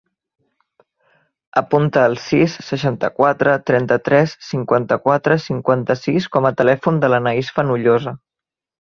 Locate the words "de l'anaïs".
7.05-7.53